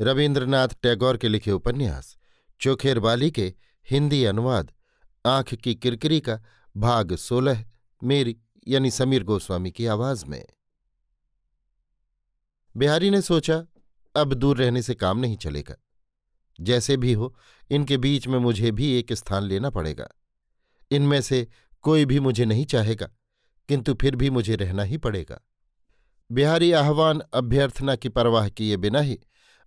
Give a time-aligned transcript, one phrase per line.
[0.00, 2.16] रविन्द्रनाथ टैगोर के लिखे उपन्यास,
[2.60, 3.54] चोखेर बाली के
[3.90, 4.72] हिंदी अनुवाद,
[5.26, 6.42] आँख की किरकिरी का
[6.76, 7.64] भाग सोलह,
[8.04, 8.36] मेरी,
[8.68, 10.46] यानी समीर गोस्वामी की आवाज़ में।
[12.76, 13.66] बिहारी ने सोचा,
[14.16, 15.76] अब दूर रहने से काम नहीं चलेगा।
[16.60, 17.36] जैसे भी हो,
[17.70, 20.08] इनके बीच में मुझे भी एक स्थान लेना पड़ेगा।
[20.90, 21.48] इनमें से
[21.82, 23.08] कोई भी मुझे नहीं चाहेगा,
[23.68, 25.40] किंतु फिर भी मुझे रहना ही पड़ेगा।
[26.32, 29.20] बिहारी आह्वान अभ्यर्थना की परवाह किए बिना ही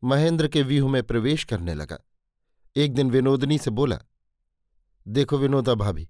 [0.03, 1.97] महेंद्र के व्यूह में प्रवेश करने लगा।
[2.75, 3.99] एक दिन विनोदनी से बोला,
[5.07, 6.07] देखो विनोदा भाभी,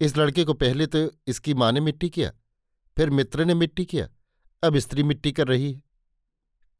[0.00, 2.32] इस लड़के को पहले तो इसकी माँ ने मिट्टी किया,
[2.96, 4.08] फिर मित्र ने मिट्टी किया,
[4.62, 5.82] अब स्त्री मिट्टी कर रही है।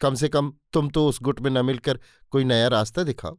[0.00, 3.38] कम से कम तुम तो उस गुट में न मिलकर कोई नया रास्ता दिखाओ।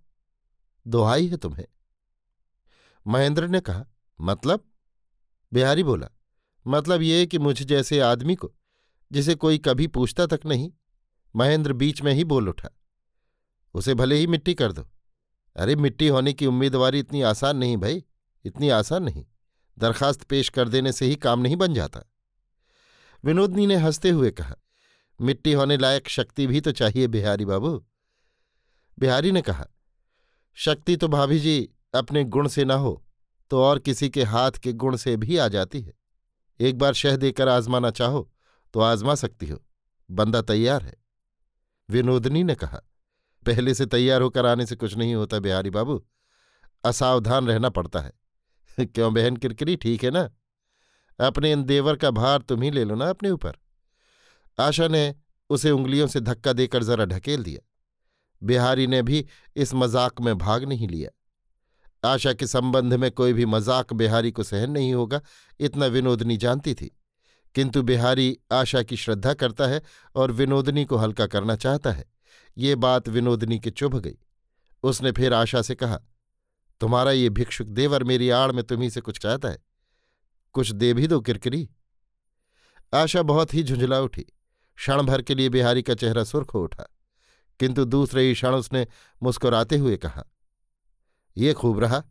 [0.85, 1.65] दोहाई है तुम्हें।
[3.05, 3.85] महेंद्र ने कहा
[4.19, 4.63] मतलब?
[5.51, 6.09] बिहारी बोला
[6.65, 8.53] मतलब ये कि मुझ जैसे आदमी को,
[9.11, 10.71] जिसे कोई कभी पूछता तक नहीं,
[11.35, 12.69] महेंद्र बीच में ही बोल उठा।
[13.75, 14.87] उसे भले ही मिट्टी कर दो।
[15.55, 18.03] अरे, मिट्टी होने की उम्मीदवारी इतनी आसान नहीं भाई,
[18.45, 19.25] इतनी आसान नहीं।
[19.79, 21.99] दरखास्त पेश कर देने से ही काम नहीं बन जाता।
[23.23, 24.55] विनोदनी ने हँसते हुए कहा,
[25.21, 27.85] मिट्टी होने लायक शक्ति भी तो चाहिए बिहारी बाबू।
[28.99, 29.67] बिहारी ने कहा,
[30.53, 33.01] शक्ति तो भाभी जी, अपने गुण से ना हो
[33.49, 35.93] तो और किसी के हाथ के गुण से भी आ जाती है।
[36.59, 38.31] एक बार शह देकर आजमाना चाहो
[38.73, 39.61] तो आजमा सकती हो।
[40.11, 40.95] बंदा तैयार है।
[41.89, 42.81] विनोदनी ने कहा
[43.45, 46.05] पहले से तैयार होकर आने से कुछ नहीं होता बिहारी बाबू।
[46.85, 48.11] असावधान रहना पड़ता है।
[48.85, 50.29] क्यों बहन, किरकिरी ठीक है ना?
[51.19, 53.53] अपने इन देवर का भार तुम ही ले लो ना अपने ऊपर।
[54.59, 55.15] आशा ने
[55.49, 57.69] उसे उंगलियों से धक्का देकर जरा ढकेल दिया।
[58.43, 59.25] बिहारी ने भी
[59.55, 61.09] इस मज़ाक में भाग नहीं लिया।
[62.09, 65.21] आशा के संबंध में कोई भी मज़ाक बिहारी को सहन नहीं होगा,
[65.59, 66.99] इतना विनोदनी जानती थी।
[67.55, 69.81] किंतु बिहारी आशा की श्रद्धा करता है
[70.15, 72.14] और विनोदनी को हल्का करना चाहता है।
[72.57, 74.17] ये बात विनोदनी के चुभ गई।
[74.83, 75.99] उसने फिर आशा से कहा,
[76.81, 79.57] तुम्हारा ये भिक्षुक देवर मेरी आड़ में तुम्ही से कुछ चाहता है।
[80.55, 81.69] कुछ दे भी दो किरकिरी।
[82.93, 84.21] आशा बहुत ही झुंझला उठी।
[84.77, 86.83] क्षण भर के लिए बिहारी का चेहरा सुर्ख हो उठा।
[87.59, 88.87] किंतु दूसरे ही क्षण उसने
[89.23, 90.23] मुस्कुराते हुए कहा,
[91.37, 92.03] ये खूब रहा।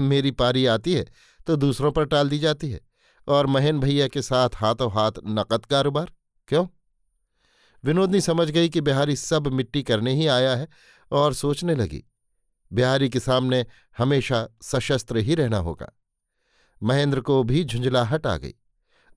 [0.00, 1.04] मेरी पारी आती है
[1.46, 2.80] तो दूसरों पर टाल दी जाती है
[3.28, 6.12] और महेन भैया के साथ हाथों हाथ नकद कारोबार
[6.48, 6.66] क्यों?
[7.84, 10.68] विनोदनी समझ गई कि बिहारी सब मिट्टी करने ही आया है
[11.12, 12.04] और सोचने लगी।
[12.72, 13.66] बिहारी के सामने
[13.98, 15.92] हमेशा सशस्त्र ही रहना होगा।
[16.82, 18.54] महेंद्र को भी झुंझलाहट आ गई।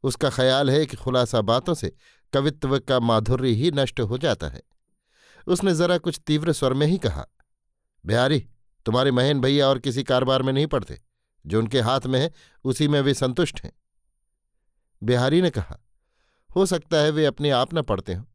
[0.04, 1.96] उसका ख्याल है कि खुलासा बातों से
[2.34, 4.62] कवित्व का माधुर्य ही नष्ट हो जाता है।
[5.48, 7.26] उसने जरा कुछ तीव्र स्वर में ही कहा,
[8.06, 8.50] बिहारी,
[8.86, 11.02] तुम्हारे महेन भैया और किसी कारोबार में नहीं पड़ते
[11.46, 12.34] जो उनके हाथ में है,
[12.64, 13.72] उसी में वे संतुष्ट हैं।
[15.04, 15.80] बिहारी ने कहा,
[16.56, 18.26] हो सकता है वे अपने आप न पढ़ते हों।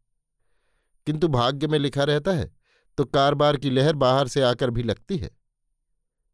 [1.06, 2.50] किंतु भाग्य में लिखा रहता है
[2.98, 5.30] तो कारबार की लहर बाहर से आकर भी लगती है।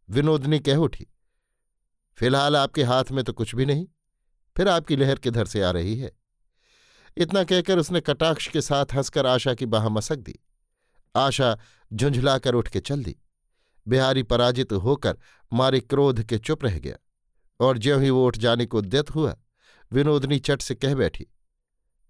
[0.08, 1.06] विनोदनी कह उठी,
[2.18, 3.86] फ़िलहाल आपके हाथ में तो कुछ भी नहीं,
[4.56, 6.12] फिर आपकी लहर किधर से आ रही है?
[7.16, 10.38] इतना कहकर उसने कटाक्ष के साथ हंसकर आशा की बाह मसक दी।
[11.14, 11.56] आशा
[11.90, 13.16] झुंझलाकर उठ के चल दी।
[13.86, 15.18] बिहारी पराजित होकर
[15.52, 16.96] मारे क्रोध के चुप रह गया,
[17.60, 19.36] और ज्यों ही वो उठ जाने को उद्यत हुआ,
[19.92, 21.26] विनोदनी चट से कह बैठी,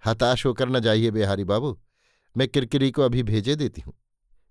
[0.02, 1.78] हताश होकर न जाइए बिहारी बाबू
[2.38, 3.94] मैं किरकिरी को अभी भेजे देती हूँ।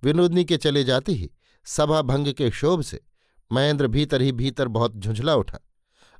[0.04, 1.32] विनोदनी के चले जाते ही
[1.66, 3.02] सभा भंग के शोभ से
[3.52, 5.60] महेंद्र भीतर ही भीतर बहुत झुंझला उठा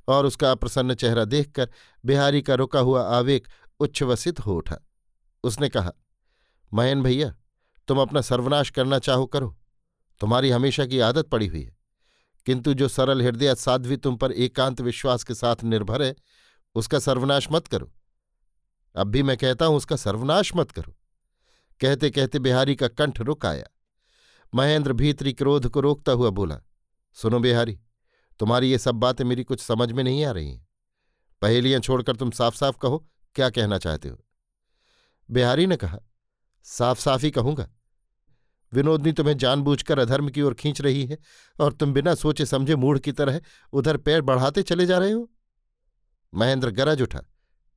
[0.08, 1.70] और उसका अप्रसन्न चेहरा देखकर
[2.04, 3.42] बिहारी का रुका हुआ आवेग
[3.80, 4.88] उच्छ्वसित हो उठा।
[5.44, 5.92] उसने कहा
[6.74, 7.34] मयन भैया,
[7.88, 9.58] तुम अपना सर्वनाश करना चाहो करो।
[10.20, 11.76] तुम्हारी हमेशा की आदत पड़ी हुई है।
[12.46, 16.14] किंतु जो सरल हृदय साध्वी तुम पर एकांत विश्वास के साथ निर्भर है,
[16.74, 17.92] उसका सर्वनाश मत करो।
[18.96, 20.94] अब भी मैं कहता हूँ, उसका सर्वनाश मत करो।
[21.80, 23.64] कहते कहते बिहारी का कंठ रुक आया।
[24.54, 26.60] महेंद्र भीतरी क्रोध को रोकता हुआ बोला,
[27.16, 27.78] सुनो बिहारी,
[28.40, 30.66] तुम्हारी ये सब बातें मेरी कुछ समझ में नहीं आ रही हैं।
[31.42, 34.24] पहेलियाँ छोड़कर तुम साफ़ साफ़ कहो, क्या कहना चाहते हो?
[35.30, 35.98] बिहारी ने कहा
[36.64, 37.68] साफ़ साफ़ ही कहूँगा।
[38.72, 41.18] विनोदनी तुम्हें जानबूझकर अधर्म की ओर खींच रही है
[41.60, 43.40] और तुम बिना सोचे समझे मूढ़ की तरह
[43.72, 45.28] उधर पैर बढ़ाते चले जा रहे हो?
[46.34, 47.20] महेंद्र गरज उठा,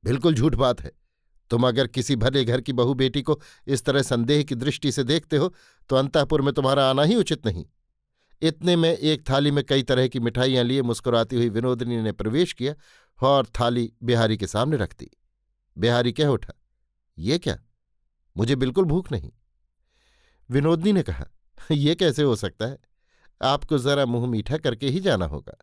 [0.04, 0.92] बिल्कुल झूठ बात है।
[1.50, 5.04] तुम अगर किसी भले घर की बहू बेटी को इस तरह संदेह की दृष्टि से
[5.04, 5.52] देखते हो
[5.90, 7.64] तो अंतपुर में तुम्हारा आना ही उचित नहीं।
[8.42, 12.52] इतने में एक थाली में कई तरह की मिठाइयाँ लिए मुस्कुराती हुई विनोदनी ने प्रवेश
[12.52, 12.74] किया
[13.18, 15.10] और थाली बिहारी के सामने रख दी।
[15.76, 16.52] बिहारी कह उठा,
[17.18, 17.58] ये क्या?
[18.36, 19.30] मुझे बिल्कुल भूख नहीं।
[20.50, 21.26] विनोदनी ने कहा
[21.70, 22.78] यह कैसे हो सकता है?
[23.40, 25.56] आपको जरा मुँह मीठा करके ही जाना होगा।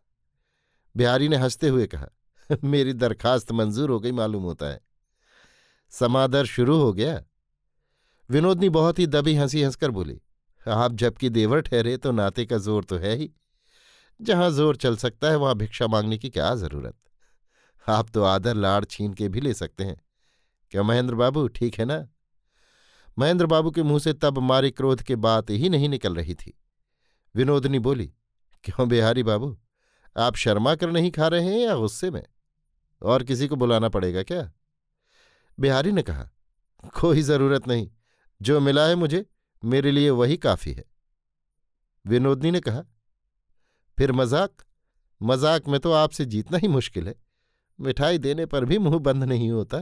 [0.94, 2.08] बिहारी ने हँसते हुए कहा,
[2.64, 4.80] मेरी दरखास्त मंजूर हो गई, मालूम होता है।
[5.92, 7.20] समादर शुरू हो गया।
[8.30, 10.20] विनोदनी बहुत ही दबी हँसी हंसकर बोली,
[10.66, 13.30] आप जबकि देवर ठहरे तो नाते का ज़ोर तो है ही।
[14.20, 16.94] जहाँ ज़ोर चल सकता है, वहाँ भिक्षा मांगने की क्या ज़रूरत?
[17.86, 19.96] आप तो आदर लाड़ छीन के भी ले सकते हैं।
[20.70, 22.06] क्या महेंद्र बाबू, ठीक है ना?
[23.18, 26.52] महेंद्र बाबू के मुँह से तब मारे क्रोध के बात ही नहीं निकल रही थी।
[27.34, 28.06] विनोदनी बोली,
[28.64, 29.56] क्यों बिहारी बाबू?
[30.16, 32.22] आप शर्मा कर नहीं खा रहे हैं या गुस्से में?
[33.02, 34.50] और किसी को बुलाना पड़ेगा क्या?
[35.60, 36.30] बिहारी ने कहा,
[37.00, 37.90] कोई ज़रूरत नहीं,
[38.42, 39.26] जो मिला है मुझे,
[39.64, 40.84] मेरे लिए वही काफ़ी है।
[42.06, 42.82] विनोदनी ने कहा,
[43.98, 44.52] फिर मज़ाक?
[45.22, 47.14] मज़ाक में तो आपसे जीतना ही मुश्किल है।
[47.80, 49.78] मिठाई देने पर भी मुँह बंद नहीं होता।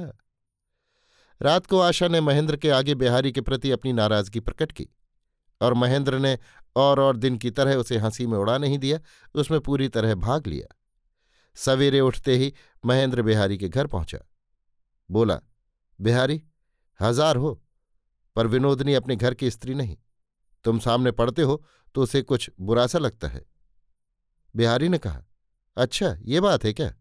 [1.43, 4.89] रात को आशा ने महेंद्र के आगे बिहारी के प्रति अपनी नाराज़गी प्रकट की
[5.61, 6.39] और महेंद्र ने
[6.77, 8.99] और और दिन की तरह उसे हँसी में उड़ा नहीं दिया,
[9.35, 10.77] उसमें पूरी तरह भाग लिया।
[11.55, 12.55] सवेरे उठते ही
[12.85, 14.19] महेंद्र बिहारी के घर पहुँचा।
[15.11, 15.41] बोला
[16.01, 16.43] बिहारी,
[17.01, 17.61] हज़ार हो,
[18.37, 19.97] पर विनोदनी अपने घर की स्त्री नहीं।
[20.65, 21.63] तुम सामने पढ़ते हो
[21.95, 23.45] तो उसे कुछ बुरा सा लगता है।
[24.55, 25.25] बिहारी ने कहा
[25.77, 26.93] अच्छा ये बात है क्या?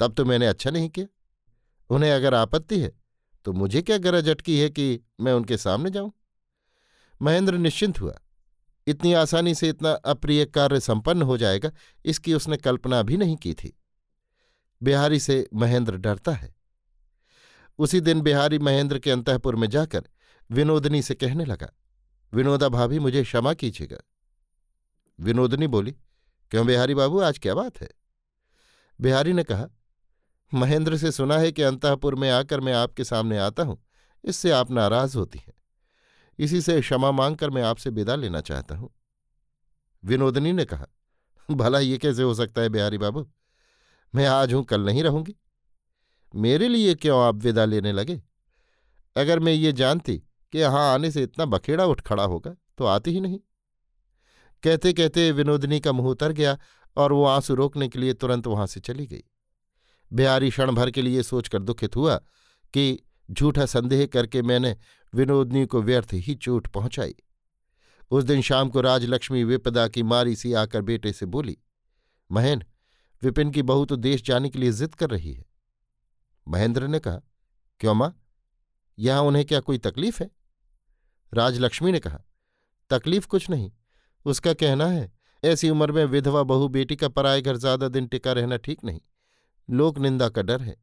[0.00, 1.06] तब तो मैंने अच्छा नहीं किया।
[1.90, 2.92] उन्हें अगर आपत्ति है
[3.46, 6.12] तो मुझे क्या गरज अटकी है कि मैं उनके सामने जाऊँ?
[7.20, 8.14] महेंद्र निश्चिंत हुआ,
[8.86, 11.70] इतनी आसानी से इतना अप्रिय कार्य संपन्न हो जाएगा,
[12.04, 13.72] इसकी उसने कल्पना भी नहीं की थी।
[14.80, 16.54] बिहारी से महेंद्र डरता है।
[17.80, 20.08] उसी दिन बिहारी महेंद्र के अंतपुर में जाकर
[20.50, 21.68] विनोदनी से कहने लगा,
[22.32, 23.98] विनोदा भाभी, मुझे क्षमा कीजिएगा।
[25.18, 25.92] विनोदनी बोली,
[26.52, 27.88] क्यों बिहारी बाबू, आज क्या बात है?
[28.98, 29.66] बिहारी ने कहा,
[30.52, 33.82] महेंद्र से सुना है कि अंतपुर में आकर मैं आपके सामने आता हूँ,
[34.24, 35.54] इससे आप नाराज़ होती हैं।
[36.38, 38.94] इसी से क्षमा मांगकर मैं आपसे विदा लेना चाहता हूँ।
[40.04, 40.86] विनोदनी ने कहा,
[41.48, 43.28] भला ये कैसे हो सकता है बिहारी बाबू?
[44.14, 45.36] मैं आज हूँ, कल नहीं रहूँगी।
[46.34, 48.20] मेरे लिए क्यों आप विदा लेने लगे?
[49.16, 50.16] अगर मैं ये जानती
[50.52, 53.38] कि यहाँ आने से इतना बखेड़ा उठ खड़ा होगा तो आती ही नहीं।
[54.62, 56.56] कहते कहते विनोदनी का मुँह उतर गया
[56.96, 59.22] और वो आँसू रोकने के लिए तुरंत वहाँ से चली गई।
[60.10, 62.16] बिहारी क्षण भर के लिए सोचकर दुखित हुआ
[62.74, 62.98] कि
[63.30, 64.76] झूठा संदेह करके मैंने
[65.12, 67.14] विनोदनी को व्यर्थ ही चोट पहुंचाई।
[68.10, 71.56] उस दिन शाम को राजलक्ष्मी विपदा की मारी सी आकर बेटे से बोली,
[72.30, 72.62] महेन,
[73.22, 75.44] विपिन की बहू तो देश जाने के लिए जिद कर रही है।
[76.50, 77.20] महेंद्र ने कहा,
[77.80, 78.14] क्यों माँ?
[78.98, 80.30] यहाँ उन्हें क्या कोई तकलीफ़ है?
[81.32, 82.18] राजलक्ष्मी ने कहा,
[82.90, 83.70] तकलीफ़ कुछ नहीं,
[84.26, 85.12] उसका कहना है,
[85.42, 89.00] ऐसी उम्र में विधवा बहू बेटी का पराए घर ज़्यादा दिन टिका रहना ठीक नहीं,
[89.68, 90.76] लोक निंदा का डर है।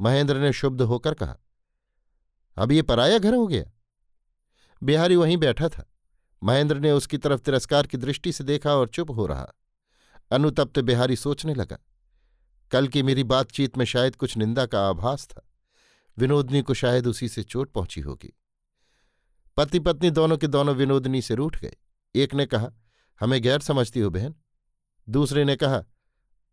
[0.00, 1.36] महेंद्र ने शुद्ध होकर कहा,
[2.56, 3.64] अब ये पराया घर हो गया?
[4.82, 5.84] बिहारी वहीं बैठा था।
[6.42, 9.46] महेंद्र ने उसकी तरफ़ तिरस्कार की दृष्टि से देखा और चुप हो रहा।
[10.30, 11.78] अनुतप्त बिहारी सोचने लगा
[12.70, 15.48] कल की मेरी बातचीत में शायद कुछ निंदा का आभास था।
[16.18, 18.32] विनोदनी को शायद उसी से चोट पहुँची होगी।
[19.56, 21.76] पति पत्नी दोनों के दोनों विनोदनी से रूठ गए।
[22.14, 22.70] एक ने कहा,
[23.20, 24.34] हमें गैर समझती हो बहन।
[25.08, 25.84] दूसरे ने कहा,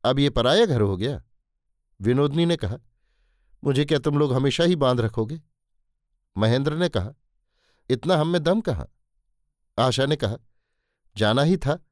[0.04, 1.24] अब ये पराया घर हो गया?
[2.02, 2.78] विनोदनी ने कहा,
[3.64, 5.42] मुझे क्या तुम लोग हमेशा ही बाँध रखोगे?
[6.38, 7.14] महेंद्र ने कहा,
[7.90, 8.88] इतना हम में दम कहाँ?
[9.80, 10.38] आशा ने कहा,
[11.18, 11.86] जाना ही था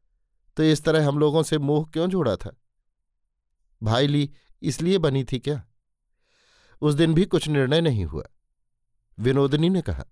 [0.58, 2.56] तो इस तरह हम लोगों से मोह क्यों जोड़ा था?
[3.84, 5.66] भाई ली इसलिए बनी थी क्या?
[6.82, 8.24] उस दिन भी कुछ निर्णय नहीं हुआ।
[9.20, 10.06] विनोदनी ने कहा,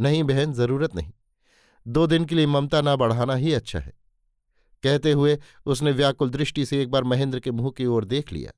[0.00, 1.12] नहीं बहन, ज़रूरत नहीं।
[1.88, 3.92] दो दिन के लिए ममता ना बढ़ाना ही अच्छा है।
[4.82, 8.52] कहते हुए उसने व्याकुल दृष्टि से एक बार महेंद्र के मुँह की ओर देख लिया।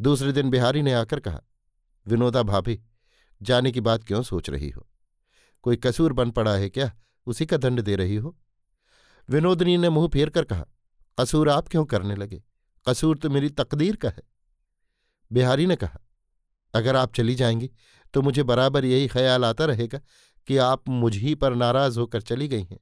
[0.00, 1.40] दूसरे दिन बिहारी ने आकर कहा,
[2.06, 2.80] विनोदा भाभी,
[3.42, 4.86] जाने की बात क्यों सोच रही हो?
[5.62, 6.96] कोई कसूर बन पड़ा है क्या?
[7.26, 8.38] उसी का दंड दे रही हो?
[9.28, 10.66] विनोदनी ने मुँह फेर कर कहा,
[11.20, 12.42] कसूर आप क्यों करने लगे?
[12.86, 14.22] कसूर तो मेरी तकदीर का है।
[15.30, 16.00] बिहारी ने कहा,
[16.74, 17.70] अगर आप चली जाएँगी
[18.14, 20.00] तो मुझे बराबर यही ख्याल आता रहेगा
[20.48, 22.78] कि आप मुझ ही पर नाराज़ होकर चली गई हैं।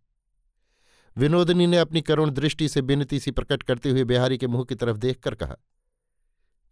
[1.16, 4.74] विनोदनी ने अपनी करुण दृष्टि से बिनती सी प्रकट करते हुए बिहारी के मुँह की
[4.74, 5.56] तरफ़ देखकर कहा,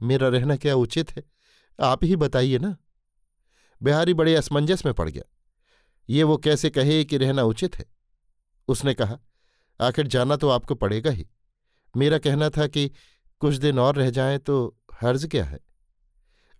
[0.00, 1.22] मेरा रहना क्या उचित है?
[1.78, 2.76] आप ही बताइए ना।
[3.80, 5.22] बिहारी बड़े असमंजस में पड़ गया,
[6.08, 7.84] ये वो कैसे कहे कि रहना उचित है?
[8.68, 9.18] उसने कहा,
[9.80, 11.26] आखिर जाना तो आपको पड़ेगा ही।
[11.94, 12.90] मेरा कहना था कि
[13.42, 15.58] कुछ दिन और रह जाएँ तो हर्ज क्या है?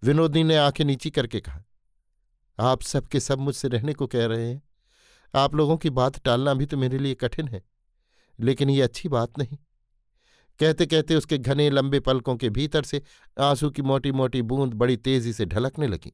[0.03, 1.63] विनोदनी ने आँखें नीची करके कहा,
[2.59, 4.63] आप सबके सब मुझसे रहने को कह रहे हैं।
[5.35, 7.63] आप लोगों की बात टालना भी तो मेरे लिए कठिन है,
[8.39, 9.59] लेकिन ये अच्छी बात नहीं।
[10.61, 13.03] कहते कहते उसके घने लंबे पलकों के भीतर से
[13.41, 16.13] आँसू की मोटी मोटी बूंद बड़ी तेज़ी से ढलकने लगी।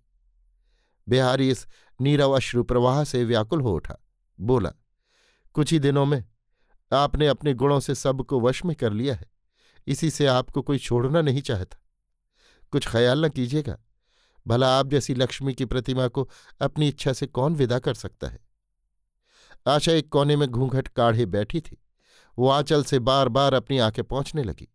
[1.07, 1.67] बिहारी इस
[2.01, 3.97] नीरव अश्रु प्रवाह से व्याकुल हो उठा,
[4.39, 4.73] बोला,
[5.55, 6.25] कुछ ही दिनों में
[6.93, 9.31] आपने अपने गुणों से सबको वश में कर लिया है।
[9.87, 11.79] इसी से आपको कोई छोड़ना नहीं चाहता।
[12.71, 13.79] कुछ ख्याल न कीजिएगा।
[14.47, 18.39] भला आप जैसी लक्ष्मी की प्रतिमा को अपनी इच्छा से कौन विदा कर सकता है?
[19.67, 21.83] आशा एक कोने में घूंघट काढ़े बैठी थी।
[22.39, 24.69] वो आंचल से बार बार अपनी आँखें पहुँचने लगी।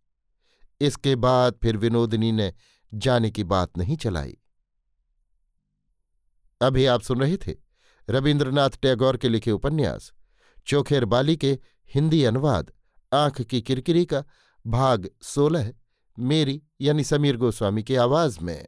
[0.82, 2.54] इसके बाद फिर विनोदनी ने
[2.94, 4.38] जाने की बात नहीं चलाई।
[6.62, 7.56] अभी आप सुन रहे थे
[8.10, 10.14] रविन्द्रनाथ टैगोर के लिखे उपन्यास,
[10.68, 11.60] चोखेर बाली के
[11.94, 12.72] हिंदी अनुवाद,
[13.14, 14.24] आँख की किरकिरी का
[14.68, 15.74] भाग सोलह
[16.20, 18.68] मेरी यानी समीर गोस्वामी की आवाज़ में।